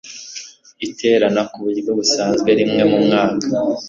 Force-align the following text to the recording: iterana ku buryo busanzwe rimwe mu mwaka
iterana 0.87 1.41
ku 1.51 1.57
buryo 1.65 1.91
busanzwe 1.99 2.49
rimwe 2.59 2.81
mu 2.91 2.99
mwaka 3.05 3.45